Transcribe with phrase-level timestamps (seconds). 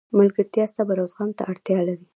[0.17, 2.05] ملګرتیا صبر او زغم ته اړتیا لري.